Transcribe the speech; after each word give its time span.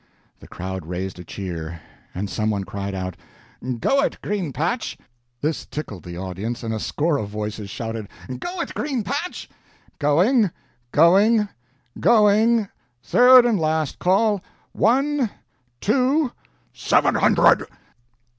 The 0.39 0.47
crowd 0.47 0.87
raised 0.87 1.19
a 1.19 1.23
cheer, 1.23 1.79
and 2.15 2.27
some 2.27 2.49
one 2.49 2.63
cried 2.63 2.95
out, 2.95 3.15
"Go 3.79 4.01
it, 4.01 4.19
Green 4.23 4.51
patch!" 4.51 4.97
This 5.41 5.67
tickled 5.67 6.01
the 6.05 6.17
audience 6.17 6.63
and 6.63 6.73
a 6.73 6.79
score 6.79 7.17
of 7.17 7.29
voices 7.29 7.69
shouted, 7.69 8.09
"Go 8.39 8.61
it, 8.61 8.73
Green 8.73 9.03
patch!" 9.03 9.47
"Going 9.99 10.49
going 10.91 11.49
going 11.99 12.67
third 13.03 13.45
and 13.45 13.59
last 13.59 13.99
call 13.99 14.41
one 14.71 15.29
two" 15.81 16.31
"Seven 16.73 17.13
hundred!" 17.13 17.67